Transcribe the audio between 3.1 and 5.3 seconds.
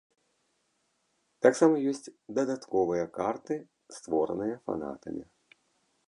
карты, створаныя фанатамі.